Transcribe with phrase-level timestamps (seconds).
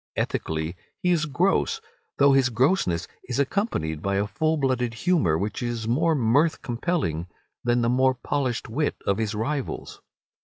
[0.15, 1.79] Ethically he is gross,
[2.17, 7.27] though his grossness is accompanied by a full blooded humour which is more mirth compelling
[7.63, 10.01] than the more polished wit of his rivals.